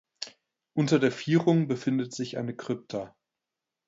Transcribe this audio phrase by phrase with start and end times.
[0.73, 3.15] Unter der Vierung befindet sich eine Krypta.